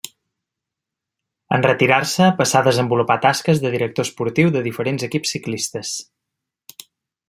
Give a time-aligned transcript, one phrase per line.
[1.57, 5.97] En retirar-se passà a desenvolupar tasques de director esportiu de diferents equips ciclistes.